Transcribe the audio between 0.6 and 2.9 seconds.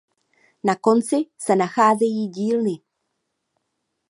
Na konci se nacházejí dílny.